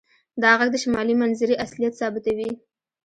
دا 0.41 0.51
غږ 0.59 0.69
د 0.73 0.77
شمالي 0.83 1.15
منظرې 1.21 1.55
اصلیت 1.65 1.93
ثابتوي 2.01 2.49